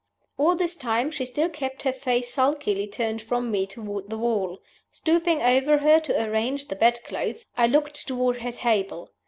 All 0.35 0.55
this 0.55 0.75
time 0.75 1.11
she 1.11 1.25
still 1.27 1.47
kept 1.49 1.83
her 1.83 1.93
face 1.93 2.33
sulkily 2.33 2.87
turned 2.87 3.21
from 3.21 3.51
me 3.51 3.67
toward 3.67 4.09
the 4.09 4.17
wall. 4.17 4.57
Stooping 4.89 5.43
over 5.43 5.77
her 5.77 5.99
to 5.99 6.23
arrange 6.25 6.69
the 6.69 6.75
bedclothes, 6.75 7.45
I 7.55 7.67
looked 7.67 8.07
toward 8.07 8.41
her 8.41 8.51
table. 8.51 9.11